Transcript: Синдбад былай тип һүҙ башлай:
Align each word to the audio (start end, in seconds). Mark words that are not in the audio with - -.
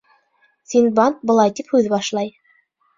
Синдбад 0.71 1.21
былай 1.31 1.55
тип 1.61 1.71
һүҙ 1.77 1.95
башлай: 1.97 2.37